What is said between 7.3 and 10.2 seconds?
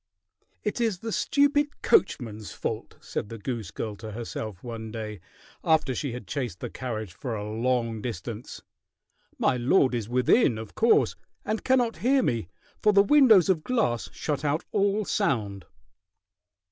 a long distance. "My lord is